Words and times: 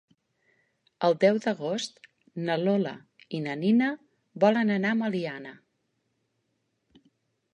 El 1.07 1.15
deu 1.23 1.35
d'agost 1.43 1.99
na 2.47 2.55
Lola 2.61 2.93
i 3.39 3.43
na 3.49 3.55
Nina 3.65 3.91
volen 4.45 4.73
anar 4.77 4.93
a 4.95 4.99
Meliana. 5.03 5.51